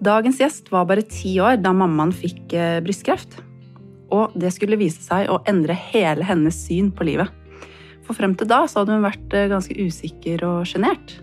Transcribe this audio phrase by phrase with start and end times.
[0.00, 3.36] Dagens gjest var bare ti år da mammaen fikk eh, brystkreft.
[4.10, 7.28] Og det skulle vise seg å endre hele hennes syn på livet.
[8.06, 11.18] For frem til da så hadde hun vært eh, ganske usikker og sjenert.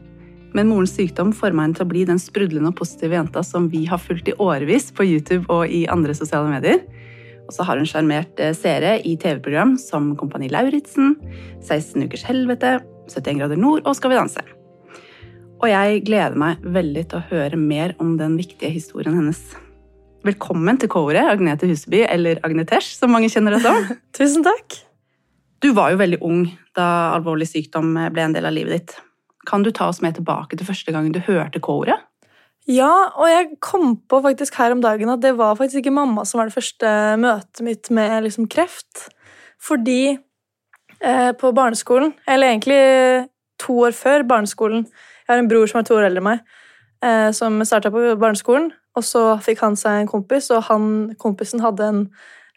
[0.56, 3.84] Men morens sykdom forma henne til å bli den sprudlende og positive jenta som vi
[3.90, 6.86] har fulgt i årevis på YouTube og i andre sosiale medier.
[7.48, 11.16] Og så har hun sjarmert eh, seere i TV-program som Kompani Lauritzen,
[11.66, 12.78] 16 ukers helvete,
[13.10, 14.46] 71 grader nord og Skal vi danse.
[15.58, 19.40] Og jeg gleder meg veldig til å høre mer om den viktige historien hennes.
[20.28, 23.88] Velkommen til Kåre, Agnete Huseby, eller Agnetesh, som mange kjenner deg som.
[24.18, 24.76] Tusen takk.
[25.66, 26.44] Du var jo veldig ung
[26.78, 28.94] da alvorlig sykdom ble en del av livet ditt.
[29.50, 31.98] Kan du ta oss med tilbake til første gangen du hørte Kåre?
[32.70, 36.28] Ja, og jeg kom på faktisk her om dagen at det var faktisk ikke mamma
[36.28, 36.94] som var det første
[37.24, 39.08] møtet mitt med liksom kreft.
[39.58, 42.82] Fordi eh, på barneskolen, eller egentlig
[43.58, 44.86] to år før barneskolen,
[45.28, 46.44] jeg har en bror som er to år eldre enn meg,
[47.04, 48.72] eh, som starta på barneskolen.
[48.98, 50.86] Og så fikk han seg en kompis, og han,
[51.20, 52.04] kompisen hadde en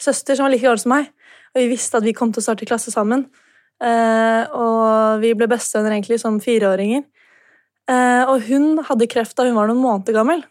[0.00, 1.10] søster som var like gammel som meg.
[1.50, 3.26] Og vi visste at vi kom til å starte klasse sammen.
[3.82, 7.02] Eh, og vi ble bestevenner egentlig som fireåringer.
[7.90, 10.44] Eh, og hun hadde kreft da hun var noen måneder gammel.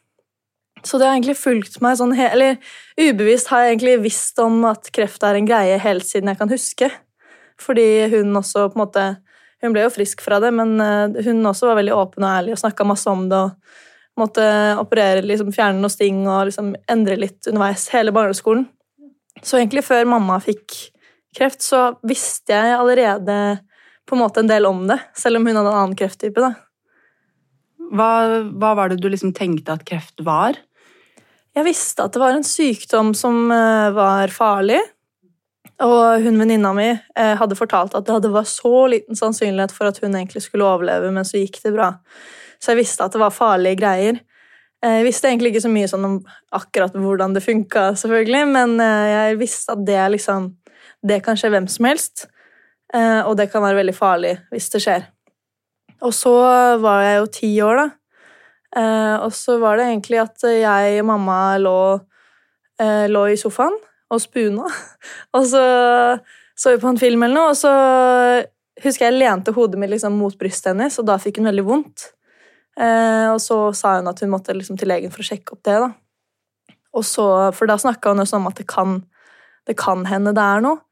[0.84, 2.56] Så det har egentlig fulgt meg sånn Eller
[2.96, 6.52] ubevisst har jeg egentlig visst om at kreft er en greie helt siden jeg kan
[6.52, 6.92] huske.
[7.60, 9.06] Fordi hun også på en måte
[9.64, 12.56] hun ble jo frisk fra det, men eh, hun også var veldig åpen og ærlig
[12.56, 13.40] og snakka masse om det.
[13.40, 14.46] og Måtte
[14.80, 18.66] operere, liksom fjerne noen sting og liksom endre litt underveis hele barneskolen.
[19.40, 20.76] Så egentlig før mamma fikk
[21.36, 23.36] kreft, så visste jeg allerede
[24.10, 26.42] på en måte en del om det, selv om hun hadde en annen krefttype.
[26.42, 26.56] da.
[27.96, 28.10] Hva,
[28.60, 30.58] hva var det du liksom tenkte at kreft var?
[31.58, 34.80] Jeg visste at det var en sykdom som eh, var farlig,
[35.86, 40.00] og hun venninna mi eh, hadde fortalt at det var så liten sannsynlighet for at
[40.04, 41.94] hun egentlig skulle overleve, men så gikk det bra.
[42.60, 44.20] Så jeg visste at det var farlige greier.
[44.84, 46.18] Eh, jeg visste egentlig ikke så mye sånn om
[46.56, 50.52] akkurat hvordan det funka, selvfølgelig, men eh, jeg visste at det, liksom,
[51.08, 52.28] det kan skje hvem som helst,
[52.94, 55.08] eh, og det kan være veldig farlig hvis det skjer.
[56.04, 56.36] Og så
[56.80, 57.90] var jeg jo ti år, da.
[59.26, 61.80] Og så var det egentlig at jeg og mamma lå,
[63.12, 63.76] lå i sofaen
[64.10, 64.68] og spuna.
[65.38, 65.64] Og så
[66.60, 67.70] så vi på en film eller noe, og så
[68.84, 72.10] husker jeg lente hodet mitt liksom mot brystet hennes, og da fikk hun veldig vondt.
[72.76, 75.64] Eh, og så sa hun at hun måtte liksom til legen for å sjekke opp
[75.64, 75.78] det.
[75.86, 76.76] da.
[77.00, 77.26] Og så,
[77.56, 79.00] For da snakka hun også om at det kan,
[79.72, 80.84] det kan hende det er noe.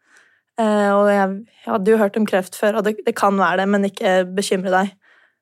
[0.56, 3.60] Eh, og jeg, jeg, hadde jo hørt om kreft før, og det, det, kan være
[3.62, 4.96] det, men ikke bekymre deg.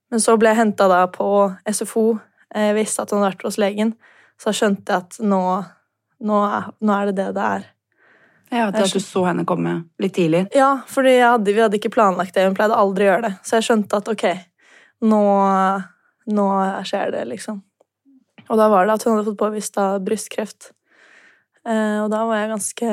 [0.10, 1.30] Men så ble jeg henta på
[1.70, 2.08] SFO.
[2.50, 3.94] Jeg visste at hun hadde vært hos legen,
[4.42, 5.44] så skjønte jeg at nå
[6.24, 7.66] nå er, nå er det det det er.
[8.54, 10.46] Ja, At du så henne komme litt tidlig?
[10.56, 12.46] Ja, for vi hadde ikke planlagt det.
[12.46, 13.34] Hun pleide aldri å gjøre det.
[13.44, 14.26] Så jeg skjønte at ok,
[15.10, 15.22] nå,
[16.38, 16.48] nå
[16.88, 17.62] skjer det, liksom.
[18.46, 20.70] Og da var det at hun hadde fått påvist av brystkreft.
[21.66, 22.90] Eh, og da var jeg ganske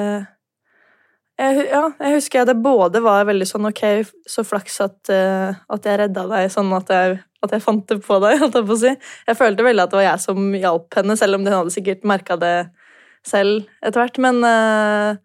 [1.42, 3.82] jeg, Ja, jeg husker at det både var veldig sånn ok,
[4.28, 7.98] så flaks at, uh, at jeg redda deg, sånn at jeg, at jeg fant det
[8.04, 8.92] på deg, holdt jeg på å si.
[9.28, 12.08] Jeg følte veldig at det var jeg som hjalp henne, selv om hun hadde sikkert
[12.08, 12.56] merka det
[13.26, 14.20] selv etter hvert.
[14.22, 15.16] Men, eh,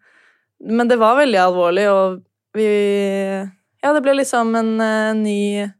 [0.68, 2.22] men, det var veldig alvorlig, og
[2.56, 2.68] vi
[3.78, 5.70] Ja, det ble liksom en, eh, ny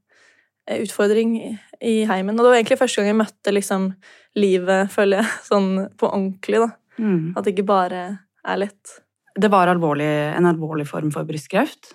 [0.70, 2.38] utfordring i heimen.
[2.38, 3.88] Og det var egentlig første gang jeg møtte liksom
[4.36, 6.62] livet, føler jeg, sånn på ordentlig.
[6.62, 6.70] da.
[6.98, 7.34] Mm.
[7.36, 8.02] At det ikke bare
[8.44, 8.98] er lett.
[9.38, 11.94] Det var alvorlig, en alvorlig form for brystkreft?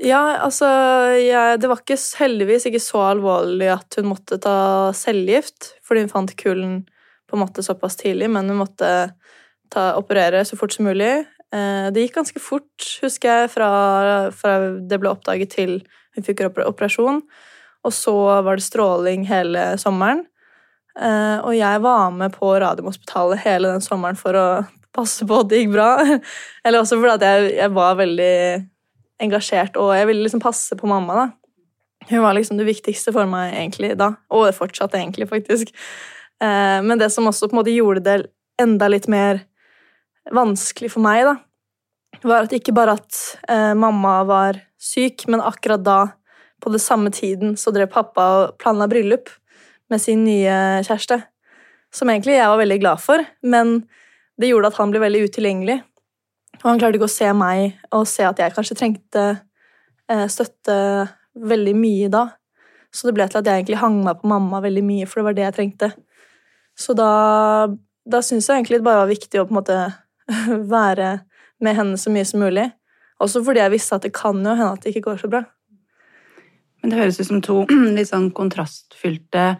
[0.00, 0.66] Ja, altså
[1.20, 6.12] jeg, Det var ikke, heldigvis ikke så alvorlig at hun måtte ta cellegift, fordi hun
[6.12, 6.74] fant kullen
[7.28, 8.88] på en måte såpass tidlig, men hun måtte
[9.72, 11.12] ta, operere så fort som mulig.
[11.54, 13.70] Eh, det gikk ganske fort, husker jeg, fra,
[14.34, 14.56] fra
[14.90, 15.78] det ble oppdaget til
[16.16, 17.22] hun fikk operasjon.
[17.86, 18.14] Og så
[18.44, 20.26] var det stråling hele sommeren.
[20.98, 24.46] Eh, og jeg var med på Radiumhospitalet hele den sommeren for å
[24.94, 25.90] passe på at det gikk bra.
[26.64, 28.34] Eller også fordi jeg, jeg, var veldig
[29.20, 31.22] engasjert, og jeg ville liksom passe på mamma.
[31.22, 31.28] da.
[32.10, 35.72] Hun var liksom det viktigste for meg egentlig da, og fortsatt egentlig, faktisk.
[36.42, 38.18] Eh, men det som også på en måte gjorde det
[38.60, 39.44] enda litt mer
[40.28, 41.36] vanskelig for meg, da,
[42.26, 46.00] var at ikke bare at eh, mamma var syk, men akkurat da,
[46.60, 49.30] på det samme tiden, så drev pappa og planla bryllup
[49.90, 51.22] med sin nye kjæreste.
[51.94, 53.80] Som egentlig jeg var veldig glad for, men
[54.40, 55.80] det gjorde at han ble veldig utilgjengelig.
[56.60, 59.24] Og han klarte ikke å se meg og se at jeg kanskje trengte
[60.10, 60.76] eh, støtte
[61.40, 62.26] veldig mye da.
[62.92, 65.28] Så det ble til at jeg egentlig hang meg på mamma veldig mye, for det
[65.28, 65.90] var det jeg trengte.
[66.78, 67.10] Så da,
[68.04, 69.78] da syns jeg egentlig det bare var viktig å på en måte
[70.76, 71.20] være
[71.60, 72.70] med henne så mye som mulig.
[73.20, 75.42] Også fordi jeg visste at det kan jo hende at det ikke går så bra.
[76.80, 77.58] Men det høres ut som to
[77.96, 79.58] litt sånn kontrastfylte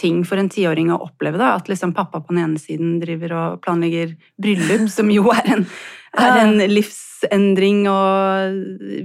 [0.00, 1.36] ting for en tiåring å oppleve.
[1.36, 5.50] da, At liksom pappa på den ene siden driver og planlegger bryllup, som jo er
[5.58, 5.66] en,
[6.16, 8.56] er en livsendring og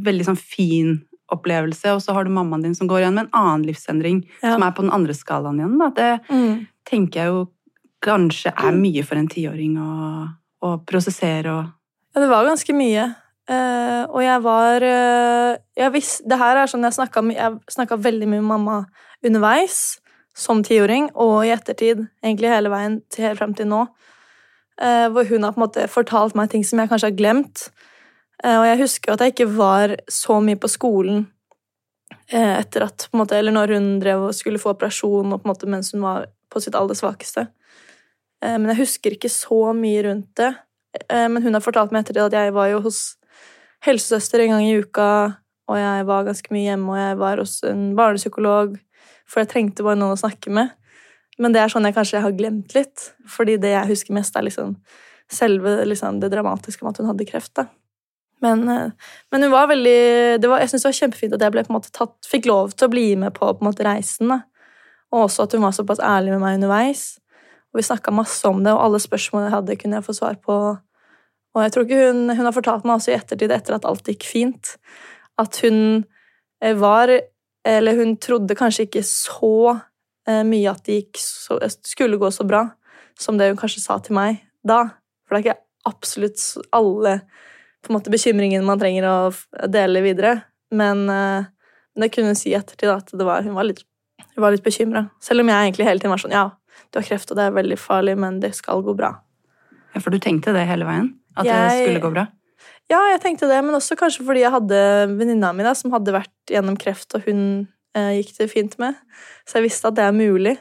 [0.07, 0.93] veldig sånn fin
[1.35, 1.91] opplevelse.
[1.91, 4.53] Og så har du mammaen din som går igjen med en annen livsendring, Ja.
[4.53, 5.75] som er på den andre skalaen igjen.
[5.83, 5.89] da.
[5.91, 6.67] Det Mm.
[6.87, 7.45] tenker jeg jo
[8.01, 10.29] kanskje er mye for en tiåring å,
[10.63, 11.63] å prosessere og
[12.15, 13.03] Ja, det var ganske mye.
[13.47, 16.97] Uh, og jeg var uh, jeg visst, Det her er sånn jeg
[17.71, 18.79] snakka veldig mye med mamma
[19.23, 20.01] underveis,
[20.35, 23.85] som tiåring, og i ettertid, egentlig hele veien til, helt frem til nå.
[24.77, 27.69] Uh, hvor hun har på en måte fortalt meg ting som jeg kanskje har glemt.
[28.45, 31.23] Og jeg husker at jeg ikke var så mye på skolen
[32.29, 35.47] etter at på en måte, Eller når hun drev og skulle få operasjon og på
[35.47, 37.47] en måte mens hun var på sitt aller svakeste.
[38.43, 40.53] Eh, men jeg husker ikke så mye rundt det.
[41.09, 43.17] Eh, Men hun har fortalt meg etter det at jeg var jo hos
[43.85, 45.37] helsesøster en gang i uka,
[45.67, 48.77] og jeg var ganske mye hjemme, og jeg var hos en barnepsykolog,
[49.27, 50.71] for jeg trengte bare noen å snakke med.
[51.37, 54.47] Men det er sånn jeg kanskje har glemt litt, fordi det jeg husker mest, er
[54.47, 54.77] liksom
[55.29, 57.53] selve liksom, det dramatiske med at hun hadde kreft.
[57.59, 57.67] da.
[58.41, 58.91] Men, eh,
[59.31, 62.15] men hun var veldig var, Jeg syns det var kjempefint at jeg ble, måte, tatt,
[62.25, 64.29] fikk lov til å bli med på, på måte, reisen.
[64.29, 64.41] da.
[65.11, 67.19] Og også at hun var såpass ærlig med meg underveis.
[67.77, 70.37] Og vi snakka masse om det, og alle spørsmål jeg hadde, kunne jeg få svar
[70.41, 70.53] på.
[71.53, 74.09] Og jeg tror ikke hun, hun har fortalt meg også i ettertid, etter at alt
[74.09, 74.71] gikk fint,
[75.37, 75.77] at hun
[76.63, 77.13] eh, var
[77.67, 79.75] Eller hun trodde kanskje ikke så
[80.25, 82.61] eh, mye at det så, skulle gå så bra
[83.19, 84.95] som det hun kanskje sa til meg da.
[85.27, 87.17] For det er ikke absolutt alle
[87.83, 90.37] på en måte, bekymringene man trenger å dele videre.
[90.71, 91.51] Men eh,
[91.99, 93.83] det kunne hun si i ettertid at var, hun var litt,
[94.33, 95.09] hun litt bekymra.
[95.21, 96.47] Selv om jeg egentlig hele tiden var sånn Ja,
[96.91, 99.13] du har kreft, og det er veldig farlig, men det skal gå bra.
[99.93, 101.13] Ja, for du tenkte det hele veien?
[101.37, 102.27] At det skulle gå bra?
[102.87, 104.77] Ja, jeg tenkte det, men også kanskje fordi jeg hadde
[105.17, 107.41] venninna mi da, som hadde vært gjennom kreft, og hun
[107.97, 108.95] eh, gikk det fint med.
[109.47, 110.55] Så jeg visste at det er mulig.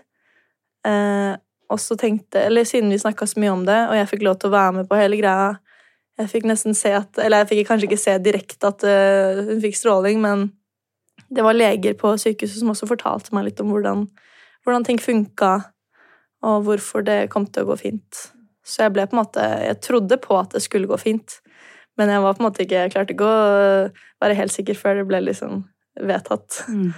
[0.87, 1.35] Eh,
[1.71, 4.39] og så tenkte, eller Siden vi snakka så mye om det, og jeg fikk lov
[4.41, 5.57] til å være med på hele greia
[6.17, 9.59] Jeg fikk nesten se at, eller jeg fikk kanskje ikke se direkte at uh, hun
[9.61, 10.47] fikk stråling, men
[11.29, 14.07] det var leger på sykehuset som også fortalte meg litt om hvordan,
[14.65, 15.51] hvordan ting funka,
[16.45, 18.23] og hvorfor det kom til å gå fint.
[18.67, 21.39] Så jeg ble på en måte, jeg trodde på at det skulle gå fint.
[21.97, 23.43] Men jeg var på en måte ikke, jeg klarte ikke å
[24.23, 25.63] være helt sikker før det ble liksom
[26.03, 26.65] vedtatt.
[26.69, 26.91] Mm.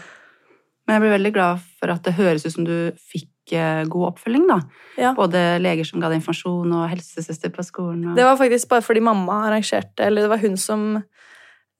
[0.88, 2.74] Men jeg ble veldig glad for at det høres ut som du
[3.12, 4.56] fikk eh, god oppfølging, da.
[4.96, 5.12] Ja.
[5.16, 8.06] Både leger som ga deg informasjon, og helsesøster på skolen.
[8.08, 8.16] Og...
[8.16, 10.86] Det var faktisk bare fordi mamma arrangerte, eller det var hun som,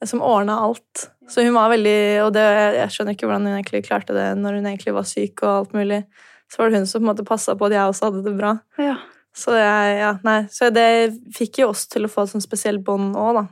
[0.04, 1.08] som ordna alt.
[1.28, 2.44] Så hun var veldig Og det,
[2.78, 5.74] jeg skjønner ikke hvordan hun egentlig klarte det når hun egentlig var syk og alt
[5.76, 6.02] mulig.
[6.48, 8.34] Så var det hun som på en måte passa på at jeg også hadde det
[8.38, 8.54] bra.
[8.80, 8.96] Ja.
[9.36, 10.88] Så, jeg, ja, nei, så det
[11.36, 13.44] fikk jo oss til å få et sånt spesielt bånd òg, da.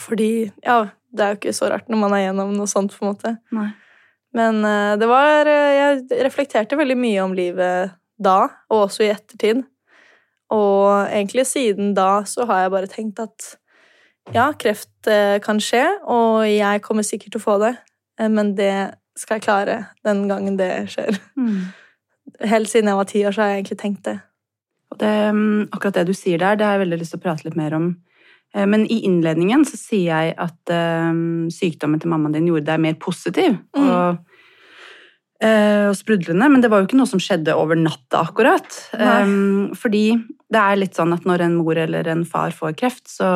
[0.00, 0.30] Fordi
[0.64, 3.12] Ja, det er jo ikke så rart når man er gjennom noe sånt, på en
[3.12, 3.36] måte.
[3.54, 3.70] Nei.
[4.36, 8.40] Men uh, det var eh, Jeg reflekterte veldig mye om livet da,
[8.72, 9.62] og også i ettertid.
[10.52, 13.48] Og egentlig siden da så har jeg bare tenkt at
[14.34, 17.72] ja, kreft eh, kan skje, og jeg kommer sikkert til å få det,
[18.32, 18.72] men det
[19.18, 19.76] skal jeg klare
[20.06, 21.18] den gangen det skjer.
[21.38, 21.68] Mm.
[22.44, 24.18] Helt siden jeg var ti år, så har jeg egentlig tenkt det.
[24.96, 27.44] Det, mm, akkurat det du sier der, det har jeg veldig lyst til å prate
[27.46, 27.96] litt mer om.
[28.54, 31.10] Eh, Men i innledningen så sier jeg at eh,
[31.52, 33.88] sykdommen til mammaen din gjorde deg mer positiv Mm.
[33.90, 34.18] og,
[35.40, 38.68] eh, og sprudlende, men det var jo ikke noe som skjedde over natta, akkurat.
[38.94, 40.06] Eh, fordi
[40.48, 43.26] det er litt sånn at når en mor eller en far får kreft, så,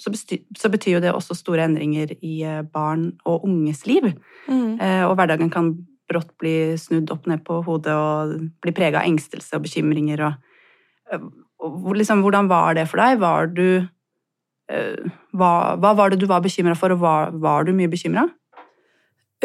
[0.00, 2.40] så, bestyr, så betyr jo det også store endringer i
[2.72, 4.14] barn og unges liv.
[4.48, 4.80] Mm.
[5.10, 5.74] Og hverdagen kan
[6.10, 10.24] brått bli snudd opp ned på hodet og bli prega av engstelse og bekymringer.
[10.26, 10.66] Og,
[11.12, 11.24] eh,
[11.62, 13.22] og liksom, hvordan var det for deg?
[13.22, 17.72] Var du eh, hva, hva var det du var bekymra for, og var, var du
[17.76, 18.26] mye bekymra?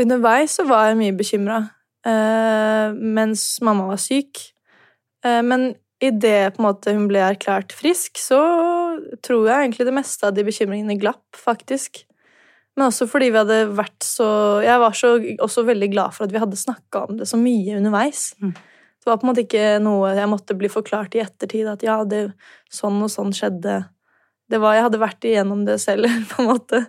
[0.02, 1.64] Underveis så var jeg mye bekymra
[2.06, 4.38] mens mamma var syk.
[5.26, 8.42] Eh, men idet hun ble erklært frisk, så
[9.26, 12.04] tror jeg egentlig det meste av de bekymringene glapp, faktisk.
[12.76, 14.28] Men også fordi vi hadde vært så
[14.66, 17.78] Jeg var så, også veldig glad for at vi hadde snakka om det så mye
[17.80, 18.34] underveis.
[18.44, 18.52] Mm.
[18.52, 22.00] Det var på en måte ikke noe jeg måtte bli forklart i ettertid, at ja,
[22.10, 22.24] det,
[22.74, 23.84] sånn og sånn skjedde.
[24.50, 26.82] Det var, Jeg hadde vært igjennom det selv, på en måte.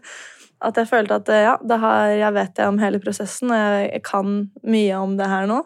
[0.64, 3.90] At jeg følte at ja, det har, jeg vet jeg om hele prosessen, og jeg,
[3.92, 5.60] jeg kan mye om det her nå.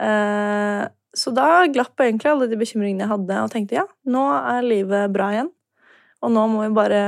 [0.00, 0.84] Eh,
[1.14, 5.12] så da glapp egentlig alle de bekymringene jeg hadde, og tenkte ja, nå er livet
[5.14, 5.52] bra igjen.
[6.24, 7.02] Og nå må vi bare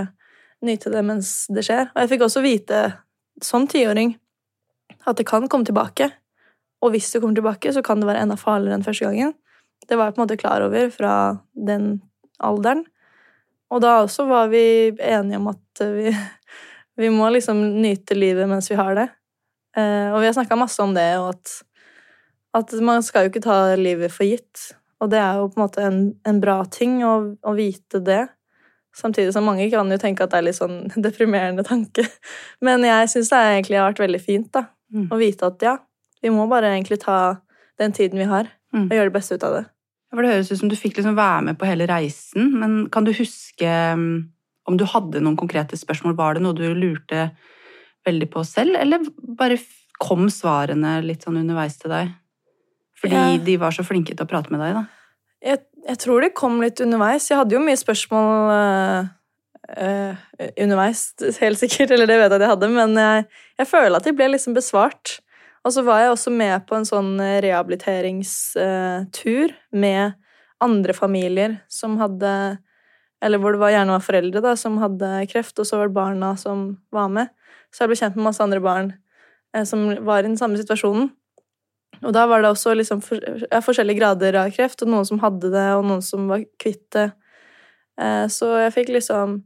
[0.65, 1.91] nyte det mens det skjer.
[1.93, 2.83] Og jeg fikk også vite,
[3.45, 4.15] som tiåring,
[5.05, 6.09] at det kan komme tilbake.
[6.85, 9.35] Og hvis det kommer tilbake, så kan det være enda farligere enn første gangen.
[9.87, 11.15] Det var jeg på en måte klar over fra
[11.69, 11.99] den
[12.43, 12.85] alderen.
[13.73, 14.65] Og da også var vi
[15.03, 16.13] enige om at vi,
[17.03, 19.09] vi må liksom nyte livet mens vi har det.
[19.77, 21.63] Eh, og vi har snakka masse om det, og at,
[22.57, 24.71] At man skal jo ikke ta livet for gitt.
[25.05, 28.23] Og det er jo på en måte en, en bra ting å, å, vite det.
[28.97, 32.07] Samtidig som mange kan jo tenke at det er litt sånn deprimerende tanke.
[32.65, 35.09] Men jeg syns det egentlig har vært veldig fint da, mm.
[35.13, 35.77] å vite at ja,
[36.25, 37.19] vi må bare egentlig ta
[37.81, 38.87] den tiden vi har, mm.
[38.89, 39.67] og gjøre det beste ut av det.
[40.15, 43.05] For Det høres ut som du fikk liksom være med på hele reisen, men kan
[43.05, 43.69] du huske
[44.01, 44.11] mm,
[44.71, 46.17] om du hadde noen konkrete spørsmål?
[46.17, 47.29] Var det noe du lurte
[48.07, 49.05] veldig på selv, eller
[49.37, 49.59] bare
[50.01, 52.15] kom svarene litt sånn underveis til deg?
[52.97, 53.41] Fordi ja.
[53.45, 54.87] de var så flinke til å prate med deg, da?
[55.45, 57.31] Jeg, jeg, tror det kom litt underveis.
[57.31, 59.05] Jeg hadde jo mye spørsmål uh,
[60.57, 61.01] underveis,
[61.43, 61.91] helt sikkert.
[61.95, 63.19] Eller det vet jeg at jeg hadde, men jeg,
[63.63, 65.07] jeg føler at de ble liksom besvart.
[65.67, 67.13] Og så var jeg også med på en sånn
[67.43, 70.03] rehabiliteringstur uh, med
[70.63, 72.59] andre familier som hadde
[73.25, 75.97] Eller hvor det var, gjerne var foreldre da, som hadde kreft, og så var det
[75.97, 77.27] barna som var med.
[77.73, 78.93] Så jeg ble kjent med masse andre barn
[79.65, 81.09] som var i den samme situasjonen.
[82.05, 85.21] Og da var det også liksom for, ja, forskjellige grader av kreft, og noen som
[85.23, 87.11] hadde det, og noen som var kvitt det.
[88.01, 89.39] Eh, så jeg fikk liksom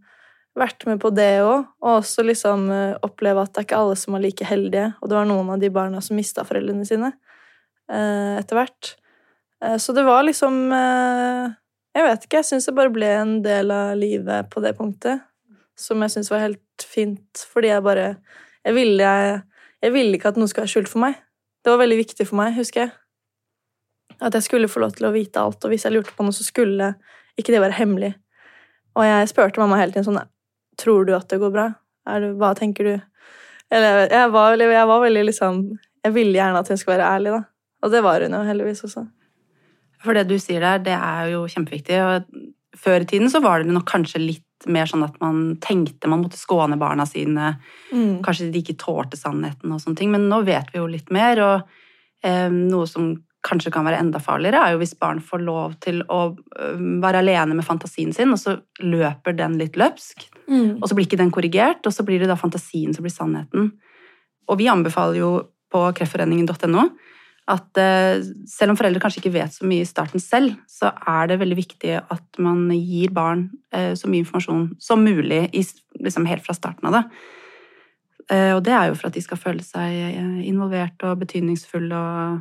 [0.58, 3.98] vært med på det òg, og også liksom eh, oppleve at det er ikke alle
[3.98, 4.90] som er like heldige.
[5.00, 8.94] Og det var noen av de barna som mista foreldrene sine eh, etter hvert.
[9.64, 11.56] Eh, så det var liksom eh,
[11.90, 15.26] Jeg vet ikke, jeg syns det bare ble en del av livet på det punktet.
[15.78, 18.14] Som jeg syns var helt fint, fordi jeg bare
[18.66, 19.40] Jeg ville, jeg,
[19.82, 21.18] jeg ville ikke at noe skulle være skjult for meg.
[21.60, 22.92] Det var veldig viktig for meg, husker jeg.
[24.20, 26.36] At jeg skulle få lov til å vite alt, og hvis jeg lurte på noe,
[26.36, 26.94] så skulle
[27.40, 28.14] ikke det være hemmelig.
[28.98, 30.20] Og jeg spurte mamma hele tiden sånn
[30.80, 31.66] Tror du at det går bra?
[32.08, 32.94] Det, hva tenker du?
[33.70, 35.58] Eller jeg var, jeg var, veldig liksom
[36.02, 37.42] Jeg ville gjerne at hun skulle være ærlig, da.
[37.84, 39.04] Og det var hun jo heldigvis også.
[40.00, 41.98] For det du sier der, det er jo kjempeviktig.
[42.00, 46.10] Og før i tiden så var det nok kanskje litt mer sånn at man tenkte
[46.10, 47.54] man måtte skåne barna sine.
[47.92, 48.20] Mm.
[48.24, 50.12] Kanskje de ikke tålte sannheten og sånne ting.
[50.12, 53.12] Men nå vet vi jo litt mer, og eh, noe som
[53.46, 56.20] kanskje kan være enda farligere, er jo hvis barn får lov til å
[56.58, 60.26] eh, være alene med fantasien sin, og så løper den litt løpsk.
[60.50, 60.80] Mm.
[60.80, 63.72] Og så blir ikke den korrigert, og så blir det da fantasien som blir sannheten.
[64.50, 65.32] Og vi anbefaler jo
[65.70, 66.90] på kreftforeningen.no
[67.50, 71.30] at eh, selv om foreldre kanskje ikke vet så mye i starten selv, så er
[71.30, 76.46] det veldig viktig at man gir barn eh, så mye informasjon som mulig liksom helt
[76.46, 77.02] fra starten av det.
[78.30, 82.40] Eh, og det er jo for at de skal føle seg involvert og betydningsfulle, og,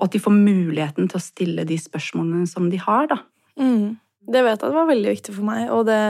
[0.00, 3.22] og at de får muligheten til å stille de spørsmålene som de har, da.
[3.60, 4.00] Mm.
[4.30, 6.02] Det vet jeg var veldig viktig for meg, og det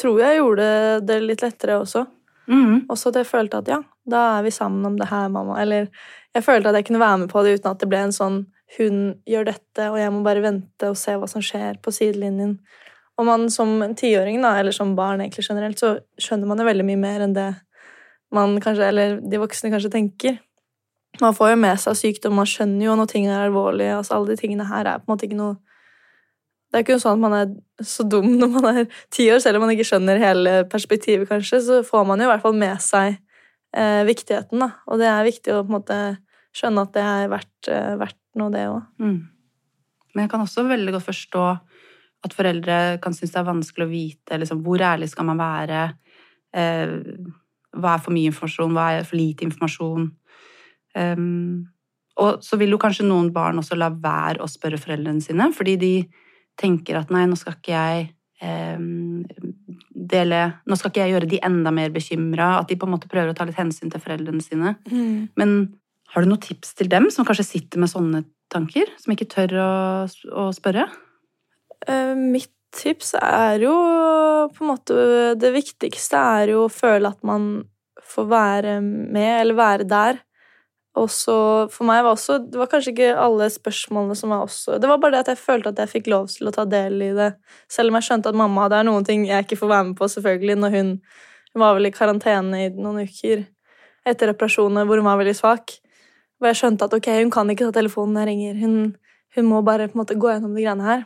[0.00, 0.66] tror jeg gjorde
[1.08, 2.04] det litt lettere også.
[2.50, 2.86] Mm.
[2.90, 3.78] Også at jeg følte at ja,
[4.10, 5.60] da er vi sammen om det her, mamma.
[5.62, 5.86] Eller
[6.34, 8.40] jeg følte at jeg kunne være med på det uten at det ble en sånn
[8.78, 12.60] hun gjør dette, og jeg må bare vente og se hva som skjer på sidelinjen.
[13.18, 17.00] Og man som tiåring, eller som barn egentlig generelt, så skjønner man jo veldig mye
[17.00, 17.48] mer enn det
[18.34, 20.38] man kanskje, eller de voksne kanskje tenker.
[21.20, 23.96] Man får jo med seg sykdom, man skjønner jo når ting er alvorlige.
[23.96, 25.58] altså Alle de tingene her er på en måte ikke noe
[26.70, 29.58] Det er ikke sånn at man er så dum når man er ti år, selv
[29.58, 32.78] om man ikke skjønner hele perspektivet, kanskje, så får man jo i hvert fall med
[32.84, 33.16] seg
[33.74, 34.70] eh, viktigheten, da.
[34.86, 35.98] Og det er viktig å på en måte
[36.54, 38.84] skjønne at det er verdt, eh, verdt noe, det òg.
[39.02, 39.18] Mm.
[40.14, 41.44] Men jeg kan også veldig godt forstå
[42.26, 45.84] at foreldre kan synes det er vanskelig å vite liksom, hvor ærlig skal man være.
[46.54, 46.96] Eh,
[47.80, 50.08] hva er for mye informasjon, hva er for lite informasjon?
[50.98, 51.68] Um,
[52.20, 55.76] og så vil jo kanskje noen barn også la være å spørre foreldrene sine, fordi
[55.80, 55.92] de
[56.60, 58.08] tenker at nei, nå skal ikke jeg
[58.44, 58.82] eh,
[60.10, 63.10] dele Nå skal ikke jeg gjøre de enda mer bekymra, at de på en måte
[63.10, 64.74] prøver å ta litt hensyn til foreldrene sine.
[64.90, 65.30] Mm.
[65.38, 65.56] Men
[66.10, 69.58] har du noen tips til dem som kanskje sitter med sånne tanker, som ikke tør
[69.62, 69.74] å,
[70.42, 70.88] å spørre?
[71.86, 73.74] Uh, mitt tips er jo
[74.52, 74.94] på en måte
[75.40, 77.64] Det viktigste er jo å føle at man
[78.10, 80.20] får være med, eller være der.
[80.98, 81.34] Og så
[81.70, 84.98] for meg var også Det var kanskje ikke alle spørsmålene som var også Det var
[84.98, 87.30] bare det at jeg følte at jeg fikk lov til å ta del i det.
[87.70, 90.00] Selv om jeg skjønte at mamma Det er noen ting jeg ikke får være med
[90.00, 90.96] på, selvfølgelig, når hun,
[91.54, 93.46] var vel i karantene i noen uker
[94.06, 95.72] etter reparasjonene hvor hun var veldig svak.
[96.40, 98.60] Og jeg skjønte at ok, hun kan ikke ta telefonen når jeg ringer.
[98.60, 98.76] Hun,
[99.34, 101.02] hun, må bare på en måte gå gjennom de greiene her.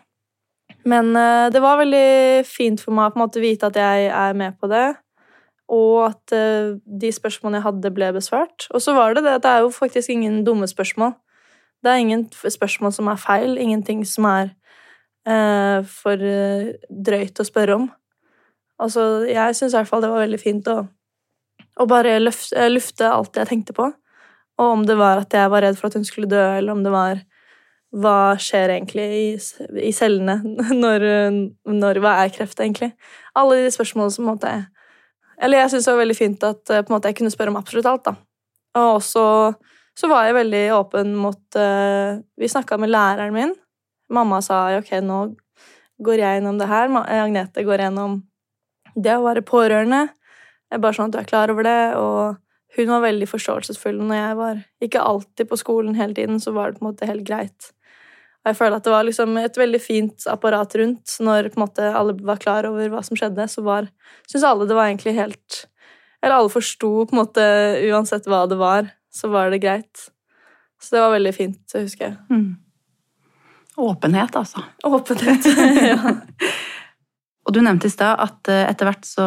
[0.85, 4.13] Men uh, det var veldig fint for meg å på en måte vite at jeg
[4.13, 4.85] er med på det
[5.73, 8.67] og at uh, de spørsmålene jeg hadde, ble besvart.
[8.71, 11.15] Og så var det det at det er jo faktisk ingen dumme spørsmål.
[11.85, 14.53] Det er ingen spørsmål som er feil, ingenting som er
[15.29, 17.91] uh, for uh, drøyt å spørre om.
[18.81, 20.81] Altså, jeg syns i hvert fall det var veldig fint å,
[21.81, 23.93] å bare løfte, lufte alt jeg tenkte på.
[24.61, 26.85] Og om det var at jeg var redd for at hun skulle dø, eller om
[26.85, 27.23] det var
[27.95, 29.27] hva skjer egentlig i,
[29.87, 30.41] i cellene?
[30.85, 31.05] Når,
[31.71, 32.91] når, hva er kreft, egentlig?
[33.39, 34.51] Alle de spørsmålene som måtte
[35.45, 37.89] Eller jeg syntes det var veldig fint at eh, måte, jeg kunne spørre om absolutt
[37.91, 38.09] alt.
[38.09, 38.15] da.
[38.81, 39.25] Og også
[39.95, 43.55] så var jeg veldig åpen mot uh, Vi snakka med læreren min.
[44.11, 45.19] Mamma sa ok, nå
[46.05, 46.91] går jeg gjennom det her.
[46.91, 48.19] Agnete går gjennom
[48.95, 50.09] det å være pårørende.
[50.75, 51.79] Bare sånn at du er klar over det.
[51.95, 56.53] Og hun var veldig forståelsesfull når jeg var Ikke alltid på skolen hele tiden, så
[56.57, 57.71] var det på en måte helt greit.
[58.45, 61.15] Og jeg føler at det var liksom et veldig fint apparat rundt.
[61.25, 63.89] Når måte alle var klar over hva som skjedde, så var
[64.29, 65.65] Syns alle det var egentlig helt
[66.23, 67.47] Eller alle forsto på en måte
[67.89, 70.07] uansett hva det var, så var det greit.
[70.81, 72.17] Så det var veldig fint, husker jeg.
[72.33, 72.57] Mm.
[73.85, 74.63] Åpenhet, altså.
[74.85, 75.49] Åpenhet,
[75.93, 76.15] ja.
[77.45, 79.25] Og du nevnte i stad at eh, etter hvert så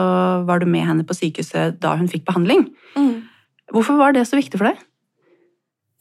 [0.48, 2.66] var du med henne på sykehuset da hun fikk behandling.
[2.98, 3.28] Mm.
[3.76, 4.82] Hvorfor var det så viktig for deg?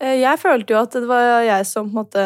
[0.01, 2.25] Eh, jeg følte jo at det var jeg som på en måte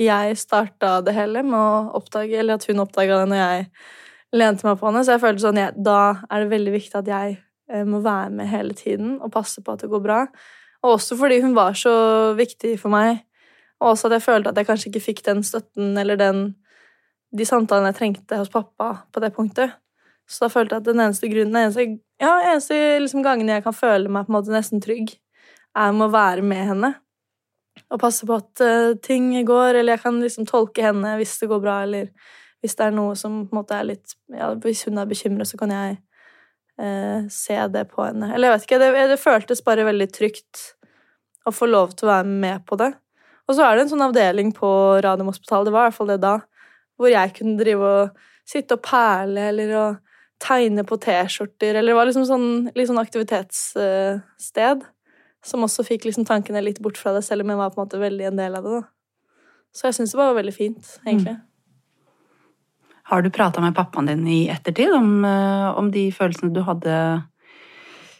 [0.00, 3.66] Jeg starta det hele med å oppdage Eller at hun oppdaga det når jeg
[4.32, 5.02] lente meg på henne.
[5.04, 7.34] Så jeg følte sånn ja, da er det veldig viktig at jeg
[7.72, 10.20] eh, må være med hele tiden og passe på at det går bra.
[10.84, 11.92] Og også fordi hun var så
[12.38, 13.24] viktig for meg.
[13.80, 16.44] Og også at jeg følte at jeg kanskje ikke fikk den støtten eller den
[17.36, 19.76] de samtalene jeg trengte hos pappa på det punktet.
[20.30, 21.86] Så da følte jeg at den eneste grunnen, den eneste,
[22.22, 25.12] ja, eneste liksom gangen jeg kan føle meg på en måte nesten trygg,
[25.78, 26.92] er med å være med henne.
[27.88, 31.50] Og passe på at uh, ting går, eller jeg kan liksom tolke henne hvis det
[31.50, 32.10] går bra, eller
[32.60, 35.48] hvis det er noe som på en måte er litt ja, Hvis hun er bekymret,
[35.48, 35.96] så kan jeg
[36.82, 38.32] uh, se det på henne.
[38.34, 40.66] Eller jeg vet ikke, det, det føltes bare veldig trygt
[41.48, 42.92] å få lov til å være med på det.
[43.48, 44.68] Og så er det en sånn avdeling på
[45.02, 46.36] Radiumhospitalet, det var i hvert fall det da,
[47.00, 49.86] hvor jeg kunne drive og sitte og perle eller å
[50.40, 51.74] tegne på T-skjorter.
[51.74, 54.84] Eller det var liksom sånn, litt sånn aktivitetssted
[55.46, 57.86] som også fikk liksom tankene litt bort fra det, selv om jeg var på en
[57.86, 58.80] måte veldig en del av det.
[58.80, 58.82] da.
[59.76, 61.36] Så jeg syns det var veldig fint, egentlig.
[61.38, 61.46] Mm.
[63.10, 66.96] Har du prata med pappaen din i ettertid om, eh, om de følelsene du hadde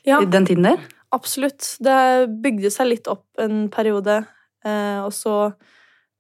[0.07, 0.81] ja, i den tiden der?
[1.15, 1.77] Absolutt.
[1.83, 4.23] Det bygde seg litt opp en periode,
[4.65, 5.53] eh, og så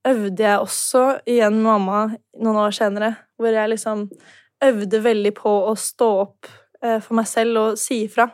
[0.06, 2.02] øvde jeg også igjen med mamma
[2.40, 4.06] noen år senere, hvor jeg liksom
[4.64, 6.50] øvde veldig på å stå opp
[6.82, 8.28] eh, for meg selv og si ifra.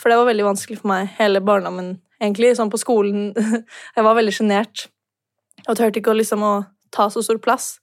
[0.00, 2.54] For det var veldig vanskelig for meg hele barndommen, egentlig.
[2.58, 3.30] Sånn på skolen
[3.96, 4.88] Jeg var veldig sjenert
[5.68, 6.54] og turte ikke å liksom å
[6.92, 7.76] ta så stor plass.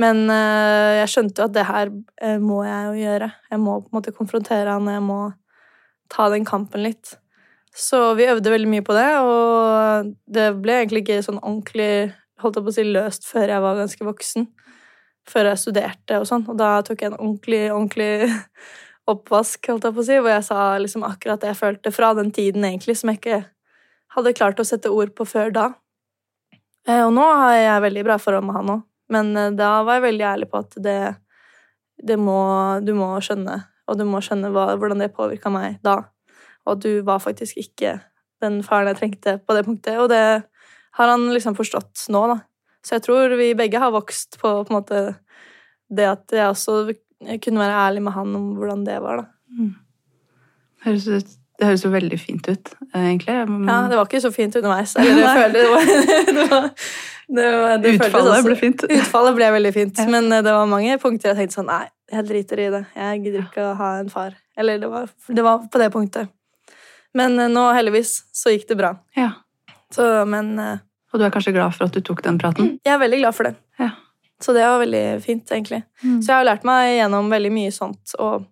[0.00, 3.28] Men uh, jeg skjønte jo at det her uh, må jeg jo gjøre.
[3.50, 5.20] Jeg må på en måte konfrontere han, jeg må
[6.12, 7.14] ta den kampen litt.
[7.74, 12.58] Så vi øvde veldig mye på det, og det ble egentlig ikke sånn ordentlig holdt
[12.58, 14.46] jeg på å si, løst før jeg var ganske voksen.
[15.30, 16.44] Før jeg studerte og sånn.
[16.52, 18.10] Og da tok jeg en ordentlig, ordentlig
[19.10, 22.12] oppvask, holdt jeg på å si, hvor jeg sa liksom akkurat det jeg følte fra
[22.16, 23.40] den tiden, egentlig, som jeg ikke
[24.16, 25.66] hadde klart å sette ord på før da.
[26.88, 29.98] Eh, og nå har jeg veldig bra forhold med han òg, men eh, da var
[29.98, 30.98] jeg veldig ærlig på at det,
[32.10, 32.40] det må,
[32.84, 36.00] du må skjønne, og du må skjønne hva, hvordan det påvirka meg da.
[36.64, 37.98] Og at du var faktisk ikke
[38.44, 39.98] den faren jeg trengte på det punktet.
[40.00, 40.22] Og det
[40.96, 42.38] har han liksom forstått nå, da.
[42.84, 45.02] Så jeg tror vi begge har vokst på, på en måte
[45.94, 46.94] det at jeg også
[47.44, 49.58] kunne være ærlig med han om hvordan det var, da.
[49.58, 49.72] Mm.
[50.84, 53.34] Høres ut det høres jo veldig fint ut, egentlig.
[53.34, 54.96] Ja, det var ikke så fint underveis.
[54.98, 55.84] Eller det følte det var,
[56.38, 56.64] det var,
[57.36, 58.86] det var det Utfallet også, ble fint.
[58.88, 60.06] Utfallet ble veldig fint, ja.
[60.10, 62.82] men eh, det var mange punkter jeg tenkte sånn Nei, jeg driter i det.
[62.98, 64.34] Jeg gidder ikke å ha en far.
[64.58, 65.06] Eller det var,
[65.38, 66.34] det var på det punktet.
[67.14, 68.96] Men eh, nå, heldigvis, så gikk det bra.
[69.18, 69.30] Ja.
[69.94, 72.80] Så, men Og du er kanskje glad for at du tok den praten?
[72.82, 73.54] Jeg er veldig glad for det.
[73.78, 73.92] Ja.
[74.44, 75.80] Så det var veldig fint, egentlig.
[76.02, 76.18] Mm.
[76.20, 78.12] Så jeg har lært meg gjennom veldig mye sånt.
[78.20, 78.44] Og,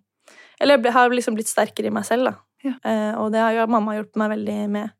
[0.57, 2.33] eller jeg har liksom blitt sterkere i meg selv, da.
[2.63, 2.73] Ja.
[2.89, 4.93] Eh, og det har jo mamma hjulpet meg veldig med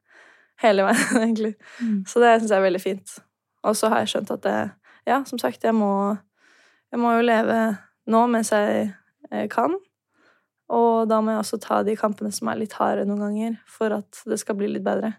[0.61, 1.55] hele veien, egentlig.
[1.79, 2.03] Mm.
[2.09, 3.15] Så det syns jeg er veldig fint.
[3.63, 4.59] Og så har jeg skjønt at det,
[5.09, 5.93] ja, som sagt, jeg må,
[6.91, 7.57] jeg må jo leve
[8.11, 9.75] nå mens jeg kan.
[10.73, 13.93] Og da må jeg også ta de kampene som er litt harde noen ganger, for
[13.95, 15.15] at det skal bli litt bedre.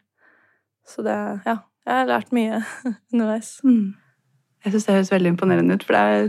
[0.86, 2.62] Så det Ja, jeg har lært mye
[3.12, 3.58] underveis.
[3.64, 3.94] Mm.
[4.64, 6.28] Jeg syns det høres veldig imponerende ut, for det er,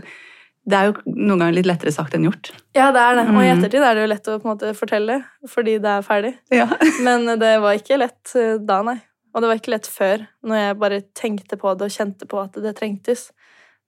[0.65, 2.51] det er, jo noen ganger litt lettere sagt enn gjort.
[2.75, 3.25] Ja, det er det.
[3.31, 3.51] Og i mm.
[3.53, 5.19] ettertid er det jo lett å måte fortelle,
[5.51, 6.33] fordi det er ferdig.
[6.53, 6.67] Ja.
[7.07, 8.99] Men det var ikke lett eh, da, nei.
[9.35, 12.39] Og det var ikke lett før, når jeg bare tenkte på det og kjente på
[12.39, 13.27] at det trengtes.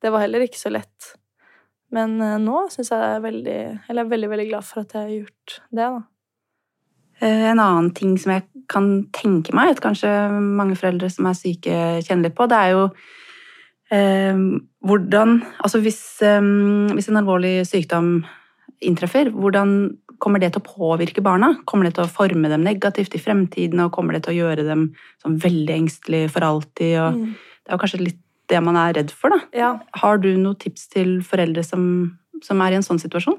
[0.04, 1.14] Det var heller ikke så lett.
[1.96, 3.58] Men eh, nå syns jeg er veldig
[3.88, 6.02] Eller jeg er veldig, veldig glad for at jeg har gjort det, da.
[7.20, 11.38] Eh, en annen ting som jeg kan tenke meg at kanskje mange foreldre som er
[11.40, 12.84] syke, kjenner litt på, det er jo
[13.90, 16.42] hvordan Altså hvis, eh,
[16.92, 18.26] hvis, en alvorlig sykdom
[18.84, 21.54] inntreffer, hvordan kommer det til å påvirke barna?
[21.66, 24.66] Kommer det til å forme dem negativt i fremtiden, og kommer det til å gjøre
[24.68, 24.90] dem
[25.24, 26.94] sånn veldig engstelige for alltid?
[27.00, 27.36] Og mm.
[27.68, 29.40] Det er jo kanskje litt det man er redd for, da.
[29.52, 29.72] Ja.
[30.00, 31.82] Har du noen tips til foreldre som,
[32.46, 33.36] som er i en sånn situasjon?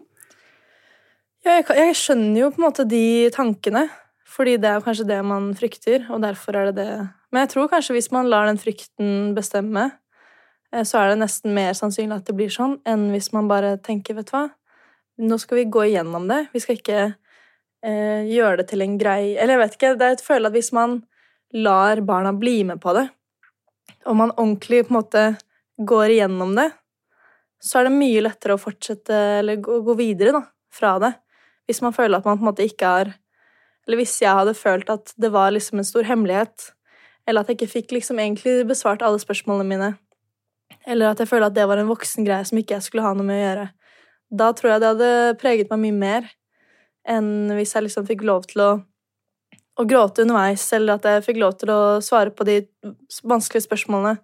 [1.47, 3.87] Ja, jeg, jeg, skjønner jo på en måte de tankene.
[4.29, 6.91] Fordi det er kanskje det man frykter, og derfor er det det
[7.33, 9.89] Men jeg tror kanskje hvis man lar den frykten bestemme,
[10.85, 14.19] så er det nesten mer sannsynlig at det blir sånn, enn hvis man bare tenker,
[14.19, 14.49] vet du hva,
[15.19, 16.45] nå skal vi gå igjennom det.
[16.53, 20.17] Vi skal ikke eh, gjøre det til en grei Eller jeg vet ikke, det er
[20.17, 20.99] et følelse at hvis man
[21.57, 23.09] lar barna bli med på det,
[24.07, 25.23] og man ordentlig på en måte
[25.79, 26.69] går igjennom det,
[27.63, 30.43] så er det mye lettere å fortsette eller gå, gå videre da,
[30.75, 31.15] fra det.
[31.67, 33.15] Hvis man føler at man på en måte ikke har
[33.87, 36.75] Eller hvis jeg hadde følt at det var liksom en stor hemmelighet,
[37.25, 39.89] eller at jeg ikke fikk liksom egentlig besvart alle spørsmålene mine,
[40.89, 43.15] eller at jeg føler at det var en voksen greie som ikke jeg skulle ha
[43.17, 43.67] noe med å gjøre,
[44.29, 46.31] da tror jeg det hadde preget meg mye mer
[47.09, 48.71] enn hvis jeg liksom fikk lov til å,
[49.81, 52.61] å gråte underveis, eller at jeg fikk lov til å svare på de
[53.25, 54.19] vanskelige spørsmålene.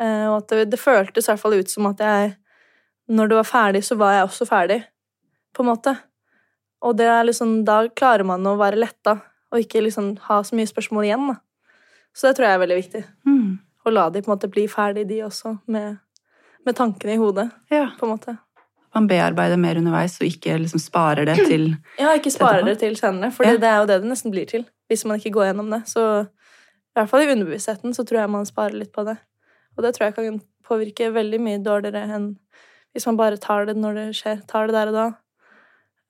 [0.00, 2.32] Eh, og at det, det føltes i hvert fall ut som at jeg
[3.04, 4.78] Når det var ferdig, så var jeg også ferdig,
[5.52, 5.92] på en måte.
[6.80, 9.18] Og liksom, da klarer man å være letta,
[9.52, 11.26] og ikke liksom ha så mye spørsmål igjen.
[11.28, 11.34] da.
[12.16, 13.02] Så det tror jeg er veldig viktig.
[13.28, 13.58] Mm.
[13.84, 15.98] Å la de på en måte bli ferdig, de også, med,
[16.64, 17.50] med tankene i hodet.
[17.70, 17.90] Ja.
[17.98, 18.36] på en måte.
[18.94, 21.64] Man bearbeider mer underveis, og ikke liksom sparer det til
[22.00, 23.56] Ja, ikke sparer det til senere, for Ja.
[23.58, 24.64] det er jo det det nesten blir til.
[24.88, 25.82] Hvis man ikke går gjennom det.
[25.90, 29.16] Så i hvert fall i underbevisstheten så tror jeg man sparer litt på det.
[29.76, 32.30] Og det tror jeg kan påvirke veldig mye dårligere enn
[32.94, 34.44] hvis man bare tar det når det skjer.
[34.46, 35.06] Tar det der og da.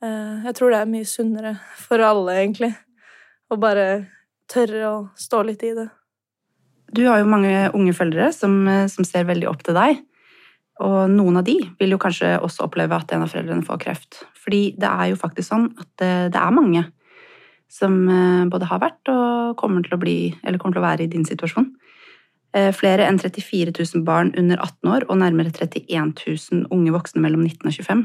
[0.05, 2.75] Eh, Jeg tror det er mye sunnere for alle, egentlig.
[3.51, 3.87] Å bare
[4.53, 5.89] tørre å stå litt i det.
[6.95, 10.03] Du har jo mange unge følgere som, eh, som ser veldig opp til deg.
[10.85, 14.25] Og noen av de vil jo kanskje også oppleve at en av foreldrene får kreft.
[14.35, 16.85] Fordi det er jo faktisk sånn at det, det er mange
[17.71, 21.07] som eh, både har vært og kommer til å bli, eller kommer til å være
[21.07, 21.73] i din situasjon.
[22.55, 27.23] Eh, Flere enn 34 000 barn under 18 år og nærmere 31 000 unge voksne
[27.25, 28.05] mellom 19 og 25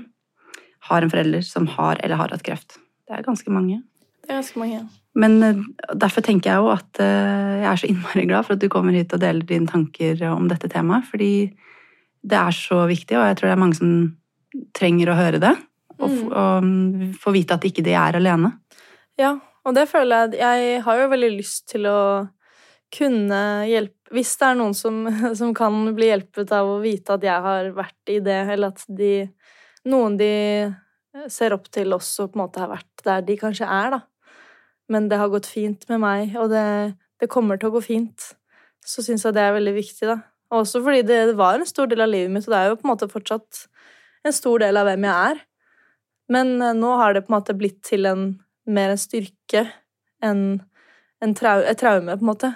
[0.90, 2.80] har en forelder som har eller har hatt kreft.
[3.06, 3.82] Det er ganske mange.
[4.30, 4.80] Det er ganske mange.
[5.18, 5.62] Men eh,
[5.98, 8.94] derfor tenker jeg jo at eh, jeg er så innmari glad for at du kommer
[8.94, 11.08] hit og deler dine tanker om dette temaet.
[11.10, 11.32] Fordi
[12.30, 13.96] det er så viktig, og jeg tror det er mange som
[14.78, 15.56] trenger å høre det.
[15.98, 16.28] Og, Mm.
[16.32, 18.54] og mm, få vite at ikke de er alene.
[19.20, 19.34] Ja,
[19.66, 22.30] og det føler jeg Jeg har jo veldig lyst til å
[22.96, 25.02] kunne hjelpe Hvis det er noen som,
[25.40, 28.86] som kan bli hjulpet av å vite at jeg har vært i det, eller at
[28.88, 29.28] de
[29.90, 30.32] Noen de
[31.32, 34.00] ser opp til også på en måte har vært der de kanskje er, da.
[34.90, 36.66] Men det har gått fint med meg, og det,
[37.22, 38.32] det kommer til å gå fint.
[38.86, 40.22] Så syns jeg det er veldig viktig, da.
[40.56, 42.80] Også fordi det, det var en stor del av livet mitt, og det er jo
[42.80, 43.68] på en måte fortsatt
[44.26, 45.44] en stor del av hvem jeg er.
[46.34, 48.32] Men eh, nå har det på en måte blitt til en
[48.70, 49.68] mer en styrke
[50.26, 50.44] enn
[51.20, 52.52] en trau et traume, på en måte.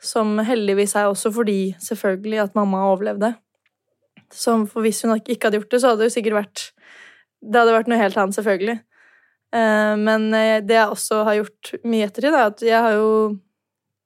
[0.00, 3.34] Som heldigvis er også fordi, selvfølgelig, at mamma overlevde.
[4.32, 6.68] Som for hvis hun ikke hadde gjort det, så hadde det jo sikkert vært
[7.40, 8.76] Det hadde vært noe helt annet, selvfølgelig.
[9.54, 13.38] Eh, Men eh, det jeg også har gjort mye ettertid, er at jeg har jo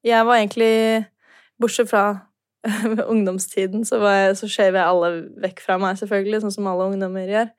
[0.05, 1.07] Jeg var egentlig
[1.61, 2.27] Bortsett fra
[3.13, 7.29] ungdomstiden, så, jeg, så skjev jeg alle vekk fra meg, selvfølgelig, sånn som alle ungdommer
[7.29, 7.51] gjør.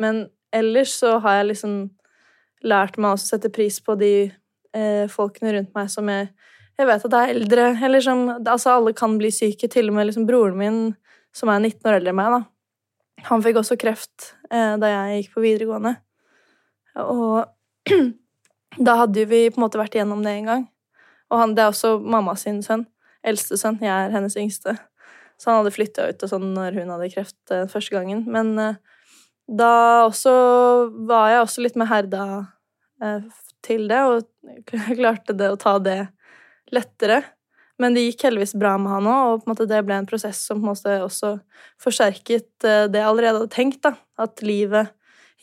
[0.00, 1.76] Men ellers så har jeg liksom
[2.64, 4.12] lært meg å sette pris på de
[4.76, 6.30] eh, folkene rundt meg som jeg,
[6.76, 9.68] jeg vet at er eldre, eller som Altså, alle kan bli syke.
[9.72, 10.80] Til og med liksom broren min,
[11.36, 12.42] som er 19 år eldre enn meg, da.
[13.30, 15.96] Han fikk også kreft eh, da jeg gikk på videregående.
[17.02, 17.44] Og
[18.86, 20.66] da hadde vi på en måte vært igjennom det en gang.
[21.32, 22.86] Og han, det er også mamma sin sønn.
[23.26, 23.78] Eldste sønn.
[23.82, 24.76] Jeg er hennes yngste.
[25.36, 28.24] Så han hadde flytta ut og sånn når hun hadde kreft eh, første gangen.
[28.32, 28.78] Men eh,
[29.46, 29.72] da
[30.06, 30.32] også
[31.08, 32.26] var jeg også litt mer herda
[33.04, 33.26] eh,
[33.66, 34.60] til det, og
[35.00, 36.00] klarte det å ta det
[36.72, 37.22] lettere.
[37.82, 40.72] Men det gikk heldigvis bra med han òg, og det ble en prosess som på
[40.72, 41.34] også
[41.82, 43.82] forsterket det jeg allerede hadde tenkt.
[43.84, 44.94] da, At livet,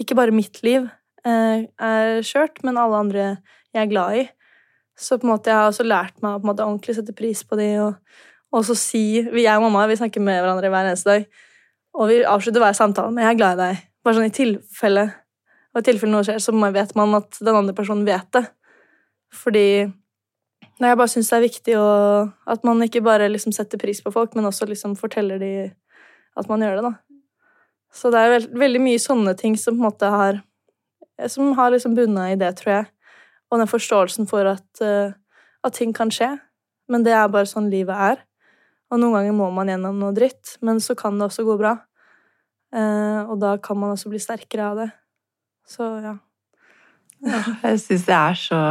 [0.02, 0.88] ikke bare mitt liv,
[1.26, 3.26] er skjørt, men alle andre
[3.74, 4.24] jeg er glad i.
[5.00, 7.70] Så på en måte jeg har også lært meg å ordentlig sette pris på de,
[7.82, 7.96] og
[8.54, 11.26] også si Jeg og mamma vi snakker med hverandre hver eneste dag,
[11.98, 13.82] og vi avslutter hver samtale med 'jeg er glad i deg'.
[14.04, 15.14] Bare sånn i tilfelle
[15.74, 18.46] og i tilfelle noe skjer, så vet man at den andre personen vet det.
[19.34, 19.92] Fordi
[20.82, 21.88] Nei, jeg bare syns det er viktig å,
[22.50, 25.72] at man ikke bare liksom setter pris på folk, men også liksom forteller de
[26.36, 26.94] at man gjør det, da.
[27.94, 30.42] Så det er veld, veldig mye sånne ting som på en måte har
[31.30, 32.90] Som har liksom bunna i det, tror jeg.
[33.52, 35.14] Og den forståelsen for at, eh,
[35.64, 36.40] at ting kan skje.
[36.90, 38.24] Men det er bare sånn livet er.
[38.92, 41.78] Og noen ganger må man gjennom noe dritt, men så kan det også gå bra.
[42.74, 44.92] Eh, og da kan man også bli sterkere av det.
[45.70, 46.18] Så ja.
[47.24, 48.62] Jeg syns det er så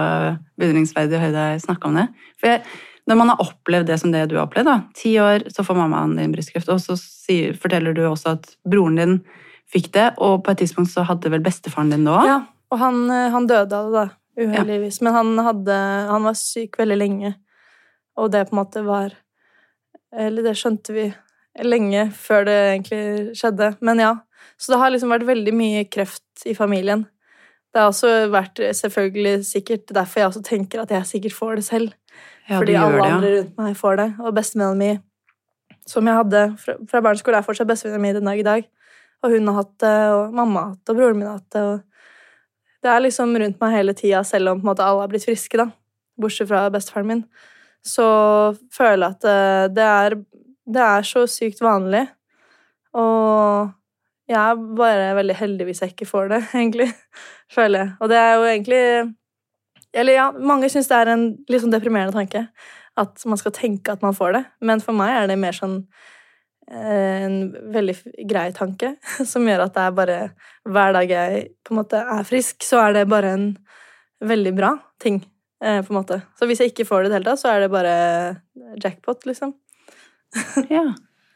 [0.60, 2.08] beundringsverdig å høre deg snakke om det.
[2.40, 2.64] For jeg,
[3.08, 5.78] når man har opplevd det som det du har opplevd, da, ti år, så får
[5.78, 9.16] mammaen din brystkreft, og så sier, forteller du også at broren din
[9.72, 12.28] fikk det, og på et tidspunkt så hadde vel bestefaren din det òg?
[12.28, 12.40] ja.
[12.72, 14.06] Og han, eh, han døde av det, da.
[14.40, 15.02] uheldigvis.
[15.04, 15.74] Men han, hadde,
[16.08, 17.34] han var syk veldig lenge,
[18.16, 19.18] og det på en måte var
[20.12, 21.06] Eller det skjønte vi
[21.64, 23.70] lenge før det egentlig skjedde.
[23.80, 24.10] Men ja.
[24.60, 27.06] Så det har liksom vært veldig mye kreft i familien.
[27.72, 31.64] Det har også vært selvfølgelig sikkert derfor jeg også tenker at jeg sikkert får det
[31.64, 31.94] selv.
[32.44, 33.14] Ja, fordi alle det, ja.
[33.14, 34.08] andre rundt meg får det.
[34.20, 38.44] Og bestevenninna mi, som jeg hadde fra, fra barneskolen, er fortsatt bestevenninna mi den dag
[38.44, 38.68] i dag.
[39.22, 41.54] Og hun har hatt det, og mamma har hatt det, og broren min har hatt
[41.54, 41.62] det.
[41.62, 45.60] og Det er liksom rundt meg hele tida, selv om måte, alle har blitt friske,
[45.60, 45.68] da.
[46.20, 47.22] Bortsett fra bestefaren min.
[47.86, 48.06] Så
[48.74, 50.18] føler jeg at eh, det er,
[50.74, 52.04] det er så sykt vanlig.
[52.98, 53.72] Og
[54.30, 56.90] jeg er bare veldig heldig hvis jeg ikke får det, egentlig.
[57.52, 57.94] Føler jeg.
[58.00, 58.84] Og det er jo egentlig
[59.92, 62.46] Eller ja, mange syns det er en litt sånn deprimerende tanke.
[62.96, 64.44] At man skal tenke at man får det.
[64.64, 65.82] Men for meg er det mer sånn
[66.70, 67.36] en
[67.74, 67.94] veldig
[68.30, 68.94] grei tanke,
[69.32, 70.18] som gjør at det er bare
[70.68, 73.46] Hver dag jeg på en måte er frisk, så er det bare en
[74.22, 75.22] veldig bra ting.
[75.64, 76.20] eh, på en måte.
[76.38, 77.96] Så hvis jeg ikke får det i det hele tatt, så er det bare
[78.82, 79.54] jackpot, liksom.
[80.70, 80.86] Ja.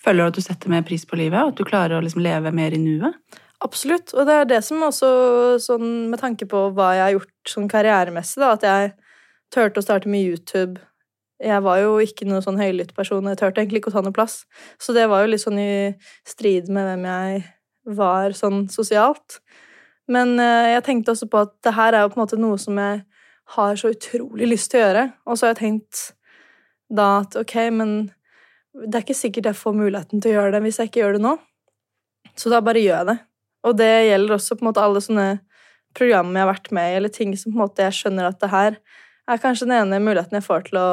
[0.07, 1.41] Føler du at du setter mer pris på livet?
[1.51, 3.17] At du klarer å liksom leve mer i nuet?
[3.65, 4.13] Absolutt.
[4.15, 5.09] Og det er det som også,
[5.65, 8.93] sånn med tanke på hva jeg har gjort sånn karrieremessig, da, at jeg
[9.55, 10.79] turte å starte med YouTube.
[11.43, 14.03] Jeg var jo ikke noen sånn høylytt person, og jeg turte egentlig ikke å ta
[14.05, 14.41] noe plass.
[14.81, 15.93] Så det var jo litt sånn i
[16.25, 17.43] strid med hvem jeg
[17.97, 19.41] var sånn sosialt.
[20.11, 22.59] Men eh, jeg tenkte også på at det her er jo på en måte noe
[22.61, 23.03] som jeg
[23.57, 25.05] har så utrolig lyst til å gjøre.
[25.27, 26.03] Og så har jeg tenkt
[26.89, 27.97] da at ok, men
[28.87, 31.19] det er ikke sikkert jeg får muligheten til å gjøre det hvis jeg ikke gjør
[31.19, 31.35] det nå.
[32.37, 33.19] Så da bare gjør jeg det.
[33.67, 35.29] Og det gjelder også på en måte alle sånne
[35.97, 38.41] programmer jeg har vært med i, eller ting som på en måte jeg skjønner at
[38.43, 38.77] det her
[39.27, 40.91] er kanskje den ene muligheten jeg får til å,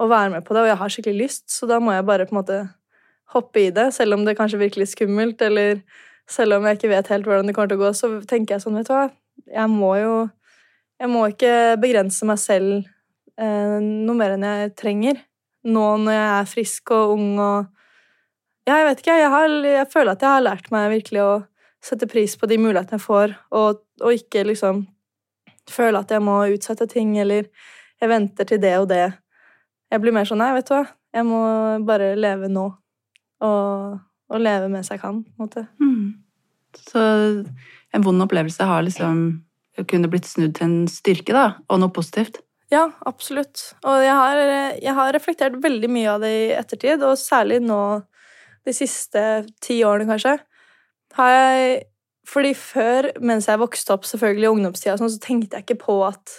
[0.00, 2.26] å være med på det, og jeg har skikkelig lyst, så da må jeg bare
[2.28, 2.60] på en måte
[3.34, 5.82] hoppe i det, selv om det kanskje virker litt skummelt, eller
[6.30, 8.64] selv om jeg ikke vet helt hvordan det kommer til å gå, så tenker jeg
[8.64, 9.08] sånn, vet du hva,
[9.50, 10.14] jeg må jo
[11.00, 12.82] Jeg må ikke begrense meg selv
[13.40, 15.22] eh, noe mer enn jeg trenger,
[15.64, 17.70] nå når jeg er frisk og ung og
[18.68, 21.30] Ja, jeg vet ikke, jeg, har, jeg føler at jeg har lært meg virkelig å
[21.80, 24.84] sette pris på de mulighetene jeg får, og, og ikke liksom
[25.70, 27.48] føle at jeg må utsette ting, eller
[28.00, 29.06] jeg venter til det og det.
[29.90, 30.84] Jeg blir mer sånn Nei, vet du hva,
[31.16, 31.40] jeg må
[31.86, 32.66] bare leve nå.
[33.46, 33.98] Og,
[34.30, 35.64] og leve mens jeg kan, på en måte.
[35.80, 36.20] Mm.
[36.76, 37.00] Så
[37.90, 39.40] en vond opplevelse har liksom
[39.88, 42.42] kunne blitt snudd til en styrke, da, og noe positivt.
[42.70, 43.72] Ja, absolutt.
[43.82, 44.40] Og jeg har,
[44.78, 47.80] jeg har reflektert veldig mye av det i ettertid, og særlig nå
[48.68, 49.22] de siste
[49.64, 50.36] ti årene, kanskje.
[51.18, 51.86] Har jeg
[52.30, 55.94] Fordi før, mens jeg vokste opp, selvfølgelig i ungdomstida, sånn, så tenkte jeg ikke på
[56.06, 56.34] at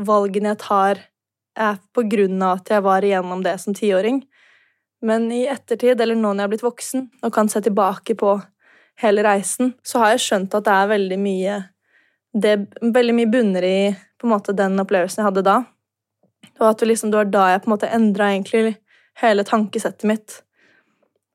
[0.00, 1.00] valgene jeg tar,
[1.58, 4.22] er på grunn av at jeg var igjennom det som tiåring.
[5.04, 8.38] Men i ettertid, eller nå når jeg er blitt voksen og kan se tilbake på
[9.02, 11.60] hele reisen, så har jeg skjønt at det er veldig mye
[12.34, 13.78] det veldig mye bunner i
[14.18, 15.58] på en måte den opplevelsen jeg hadde da.
[16.60, 18.74] Og at det, liksom, det var da jeg på en måte endra egentlig
[19.22, 20.40] hele tankesettet mitt.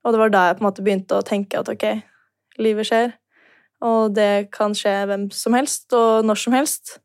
[0.03, 1.85] Og det var da jeg på en måte begynte å tenke at ok,
[2.59, 3.13] livet skjer,
[3.85, 6.97] og det kan skje hvem som helst og når som helst.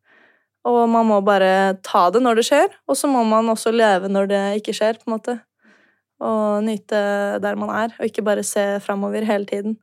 [0.64, 4.08] Og man må bare ta det når det skjer, og så må man også leve
[4.08, 5.38] når det ikke skjer, på en måte.
[6.24, 7.00] Og nyte
[7.42, 9.76] der man er, og ikke bare se framover hele tiden.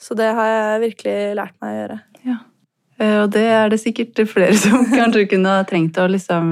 [0.00, 1.98] Så det har jeg virkelig lært meg å gjøre.
[2.26, 2.36] Ja.
[2.98, 6.50] Eh, Og det er det sikkert flere som kanskje kunne ha trengt å liksom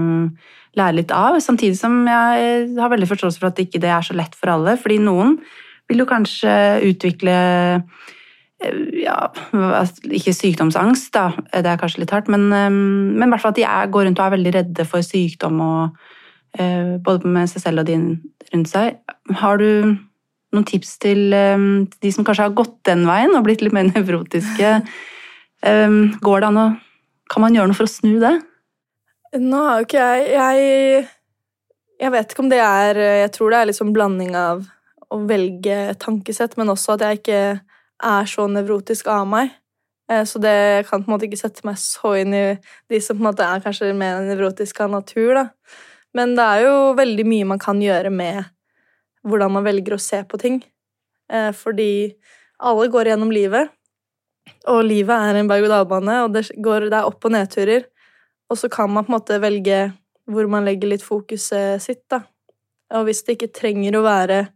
[0.78, 1.36] lære litt av.
[1.44, 4.78] Samtidig som jeg har veldig forståelse for at ikke det er så lett for alle.
[4.80, 5.36] Fordi noen
[5.90, 6.54] vil jo kanskje
[6.88, 7.36] utvikle
[9.02, 9.16] ja,
[10.12, 11.30] ikke sykdomsangst, da.
[11.52, 12.30] Det er kanskje litt hardt.
[12.32, 14.86] Men, eh, men i hvert fall at de er, går rundt og er veldig redde
[14.88, 15.96] for sykdom, og,
[16.58, 17.98] eh, både med seg selv og de
[18.52, 18.98] rundt seg.
[19.40, 19.98] Har du
[20.52, 21.58] noen tips til eh,
[22.02, 24.82] de som kanskje har gått den veien og blitt litt mer nevrotiske?
[25.62, 26.70] Um, går det an å
[27.30, 28.32] Kan man gjøre noe for å snu det?
[29.38, 31.04] Nå har jo ikke jeg Jeg,
[32.02, 34.66] jeg vet ikke om det er Jeg tror det er liksom blanding av
[35.12, 37.40] å velge tankesett, men også at jeg ikke
[38.02, 39.52] er så nevrotisk av meg.
[40.10, 42.58] Eh, Så det kan på en måte ikke sette meg så inn i
[42.90, 45.34] de som på en måte er kanskje mer nevrotiske av natur.
[45.34, 45.48] da.
[46.14, 48.44] Men det er jo veldig mye man kan gjøre med
[49.24, 50.62] hvordan man velger å se på ting.
[51.30, 52.14] Eh, Fordi
[52.60, 53.70] alle går gjennom livet,
[54.66, 57.84] og livet er en berg-og-dal-bane, og det, går, det er opp- og nedturer.
[58.50, 59.92] Og så kan man på en måte velge
[60.30, 62.22] hvor man legger litt fokuset sitt, da.
[62.92, 64.48] Og hvis det ikke trenger å være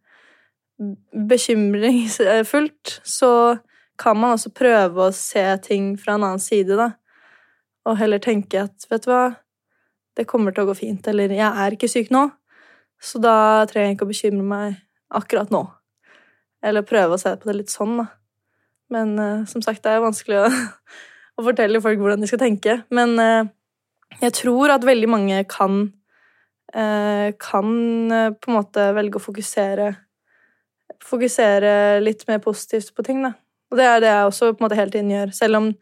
[1.29, 3.59] bekymringsfullt, så
[3.99, 6.91] kan man også prøve å se ting fra en annen side, da.
[7.87, 9.25] Og heller tenke at vet du hva,
[10.17, 12.27] det kommer til å gå fint, eller jeg er ikke syk nå,
[13.01, 14.79] så da trenger jeg ikke å bekymre meg
[15.17, 15.65] akkurat nå.
[16.65, 18.09] Eller prøve å se på det litt sånn, da.
[18.93, 20.49] Men uh, som sagt, det er vanskelig å,
[21.41, 22.79] å fortelle folk hvordan de skal tenke.
[22.95, 23.49] Men uh,
[24.23, 25.87] jeg tror at veldig mange kan
[26.77, 27.71] uh, kan
[28.39, 29.91] på en måte velge å fokusere
[31.05, 33.35] fokusere litt mer positivt på ting, da.
[33.71, 35.33] Og det er det jeg også på en måte hele tiden gjør.
[35.35, 35.73] Selv om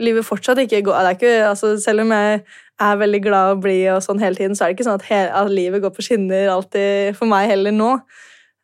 [0.00, 2.42] livet fortsatt ikke går ikke, altså, Selv om jeg
[2.80, 5.08] er veldig glad og blid og sånn hele tiden, så er det ikke sånn at,
[5.08, 7.94] he, at livet går på skinner alltid for meg heller nå.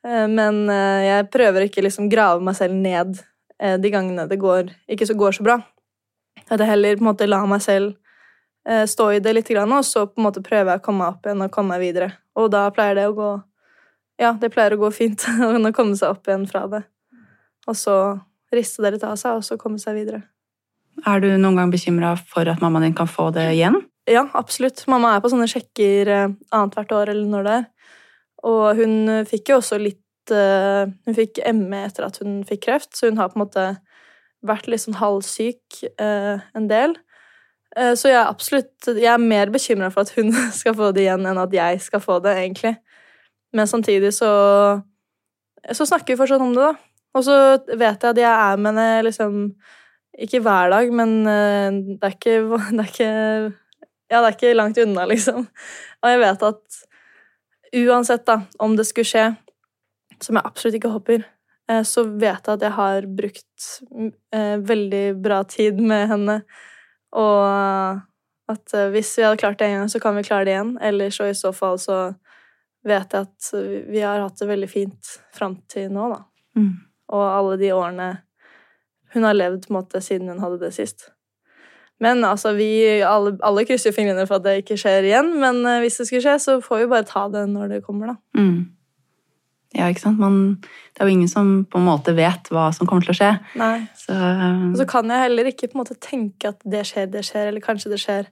[0.06, 3.18] Eh, men eh, jeg prøver ikke liksom grave meg selv ned
[3.60, 5.58] eh, de gangene det går, ikke så går så bra.
[6.48, 7.96] At jeg heller på en måte la meg selv
[8.68, 11.24] stå i det litt, og så på en måte prøver jeg å komme meg opp
[11.24, 12.08] igjen og komme meg videre.
[12.36, 13.28] Og da pleier det å gå
[14.18, 16.82] Ja, det pleier å gå fint å komme seg opp igjen fra det.
[17.68, 17.94] Og så
[18.54, 20.24] riste det litt av seg, og så komme seg videre.
[21.06, 23.78] Er du noen gang bekymra for at mammaen din kan få det igjen?
[24.08, 24.82] Ja, absolutt.
[24.90, 27.66] Mamma er på sånne sjekker eh, annethvert år eller når det er.
[28.48, 28.94] Og hun
[29.28, 33.18] fikk jo også litt eh, Hun fikk ME etter at hun fikk kreft, så hun
[33.20, 33.66] har på en måte
[34.46, 36.96] vært litt sånn halvsyk eh, en del.
[37.78, 41.26] Så jeg er absolutt Jeg er mer bekymra for at hun skal få det igjen,
[41.28, 42.78] enn at jeg skal få det, egentlig.
[43.58, 44.30] Men samtidig så
[45.74, 46.74] Så snakker vi fortsatt om det, da.
[47.18, 47.36] Og så
[47.74, 49.40] vet jeg at jeg er med henne liksom
[50.18, 52.36] Ikke hver dag, men det er ikke,
[52.76, 53.10] det er ikke
[54.08, 55.48] Ja, det er ikke langt unna, liksom.
[56.02, 56.78] Og jeg vet at
[57.76, 59.24] uansett da, om det skulle skje,
[60.22, 61.24] som jeg absolutt ikke håper,
[61.70, 63.68] eh, så vet jeg at jeg har brukt
[64.34, 66.38] eh, veldig bra tid med henne.
[67.16, 68.02] Og
[68.48, 70.76] at eh, hvis vi hadde klart det en gang, så kan vi klare det igjen.
[70.80, 71.98] Eller så i så fall så
[72.88, 73.48] vet jeg at
[73.88, 76.22] vi har hatt det veldig fint fram til nå, da.
[76.58, 76.76] Mm
[77.08, 78.08] og alle de årene
[79.14, 81.08] hun har levd på en måte siden hun hadde det sist.
[81.98, 85.32] Men altså, vi alle, alle krysser fingrene for at det ikke skjer igjen.
[85.40, 88.12] Men uh, hvis det skulle skje, så får vi bare ta det når det kommer,
[88.12, 88.18] da.
[88.38, 88.68] Mm.
[89.74, 90.20] Ja, ikke sant.
[90.20, 93.18] Man, det er jo ingen som på en måte vet hva som kommer til å
[93.18, 93.32] skje.
[93.58, 93.80] Nei.
[93.98, 94.68] Så, uh...
[94.68, 97.48] Og så kan jeg heller ikke på en måte tenke at det skjer, det skjer,
[97.48, 98.30] eller kanskje det skjer.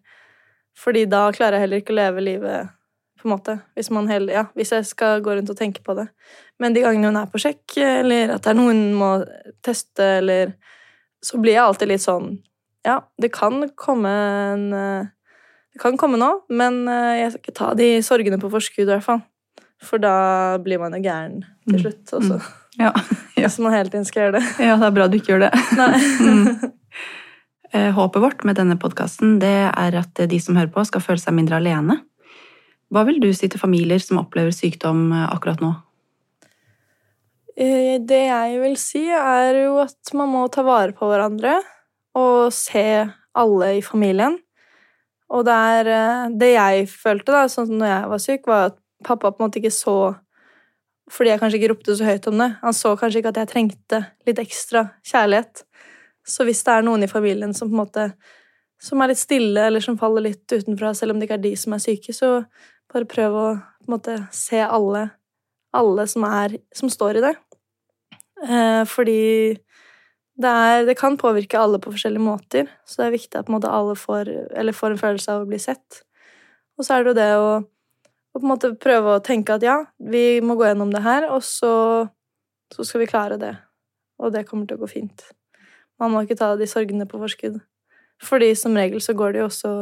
[0.77, 2.76] Fordi da klarer jeg heller ikke å leve livet
[3.27, 3.59] på en måte.
[3.75, 6.07] Hvis, heller, ja, hvis, jeg skal gå rundt og tenke på det.
[6.63, 9.11] Men de gangene hun er på sjekk, eller at det er noen må
[9.67, 10.55] teste, eller
[11.25, 12.37] Så blir jeg alltid litt sånn
[12.87, 14.13] Ja, det kan komme
[14.53, 18.87] en Det kan komme nå, men eh, jeg skal ikke ta de sorgene på forskudd,
[18.87, 19.21] i hvert fall.
[19.85, 21.83] For da blir man jo gæren til mm.
[21.83, 22.39] slutt også.
[22.39, 22.55] Mm.
[22.79, 22.93] Ja.
[23.37, 23.43] ja.
[23.43, 24.45] Hvis man hele tiden skal gjøre det.
[24.71, 25.53] Ja, det er bra du ikke gjør det.
[25.81, 25.93] Nei.
[26.01, 26.73] mm.
[27.75, 31.35] Eh, håpet vårt med denne podkasten er at de som hører på, skal føle seg
[31.37, 31.99] mindre alene.
[32.93, 35.73] Hva vil du si til familier som opplever sykdom eh, akkurat nå?
[37.57, 41.59] Eh, det jeg vil si, er jo at man må ta vare på hverandre
[42.17, 44.39] og se alle i familien.
[45.33, 48.79] Og det er eh, Det jeg følte da, sånn når jeg var syk, var at
[49.05, 50.15] pappa på en måte ikke så
[51.11, 52.49] Fordi jeg kanskje ikke ropte så høyt om det.
[52.63, 55.63] Han så kanskje ikke at jeg trengte litt ekstra kjærlighet.
[56.27, 58.07] Så hvis det er noen i familien som på en måte
[58.83, 61.53] som er litt stille, eller som faller litt utenfra, selv om det ikke er de
[61.57, 62.33] som er syke, så
[62.93, 63.47] bare prøv å
[63.91, 65.09] måte se alle,
[65.77, 67.35] alle som, er, som står i det.
[68.47, 69.21] Eh, fordi
[70.37, 73.57] det, er, det, kan påvirke alle på forskjellige måter, så det er viktig at en
[73.57, 74.33] måte, alle får,
[74.77, 76.03] får, en følelse av å bli sett.
[76.77, 77.55] Og så er det jo det å,
[78.37, 81.73] å, måte prøve å tenke at ja, vi må gå gjennom det her, og så,
[82.75, 83.55] så skal vi klare det.
[84.21, 85.25] Og det kommer til å gå fint.
[86.01, 87.59] Man må ikke ta de sorgene på forskudd.
[88.25, 89.73] Fordi som regel så går det jo også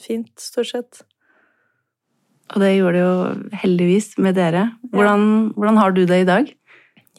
[0.00, 1.02] fint, stort sett.
[2.52, 4.66] Og det gjorde det jo heldigvis med dere.
[4.92, 6.50] Hvordan, hvordan, har du det i dag?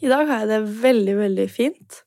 [0.04, 2.02] I dag har jeg det veldig, veldig fint.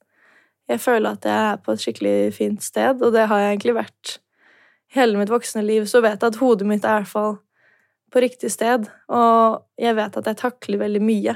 [0.68, 3.76] Jeg føler at jeg er på et skikkelig fint sted, og det har jeg egentlig
[3.80, 4.18] vært
[4.94, 5.88] hele mitt voksne liv.
[5.88, 7.38] Så vet jeg at hodet mitt er i hvert fall
[8.12, 11.34] på riktig sted, og jeg vet at jeg takler veldig mye.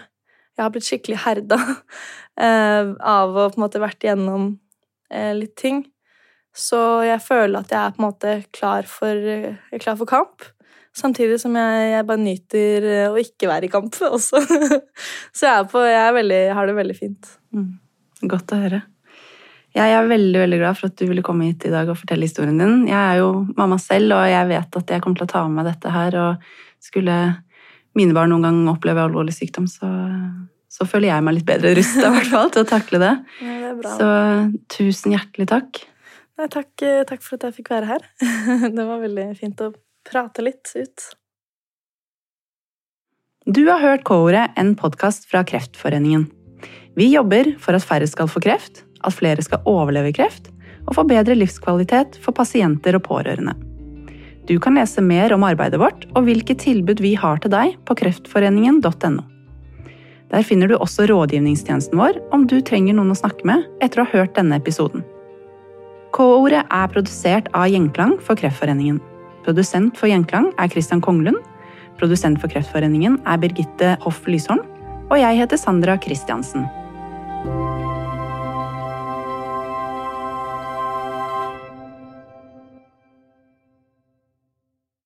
[0.52, 1.58] Jeg har blitt skikkelig herda
[2.46, 4.52] eh, av å på en måte vært igjennom
[5.10, 5.82] eh, litt ting.
[6.52, 9.28] Så jeg føler at jeg er på en måte klar for,
[9.80, 10.44] klar for kamp.
[10.96, 14.42] Samtidig som jeg, jeg, bare nyter eh, å ikke være i kamp også.
[15.32, 17.30] Så jeg, på, jeg, veldig, har det veldig fint.
[17.56, 17.70] Mm.
[18.28, 18.82] Godt å høre.
[19.72, 22.28] Jeg er veldig veldig glad for at du ville komme hit i dag og fortelle
[22.28, 22.82] historien din.
[22.90, 25.56] Jeg er jo mamma selv, og jeg vet at jeg kommer til å ta med
[25.56, 26.18] meg dette her.
[26.20, 27.14] Og skulle
[27.96, 29.88] mine barn noen gang oppleve alvorlig sykdom, så,
[30.68, 32.12] så føler jeg meg litt bedre rusta
[32.52, 33.14] til å takle det.
[33.40, 33.94] Ja, det er bra.
[33.96, 35.80] så tusen hjertelig takk.
[36.36, 38.04] Nei, takk, eh, takk for at jeg fikk være her.
[38.76, 39.72] Det var veldig fint å
[40.10, 41.08] prate litt ut.
[43.46, 46.28] Du har hørt K-ordet, en podkast fra Kreftforeningen.
[46.94, 50.52] Vi jobber for at færre skal få kreft, at flere skal overleve kreft,
[50.86, 53.54] og få bedre livskvalitet for pasienter og pårørende.
[54.46, 57.96] Du kan lese mer om arbeidet vårt og hvilke tilbud vi har til deg på
[57.98, 59.22] kreftforeningen.no.
[60.32, 64.06] Der finner du også rådgivningstjenesten vår om du trenger noen å snakke med etter å
[64.06, 65.04] ha hørt denne episoden.
[66.12, 68.98] K-ordet er produsert av Gjengklang for Kreftforeningen.
[69.42, 71.40] Produsent for Gjenklang er Christian Konglund.
[71.98, 74.62] Produsent for Kreftforeningen er Birgitte Hoff Lysholm.
[75.10, 76.68] Og jeg heter Sandra Kristiansen.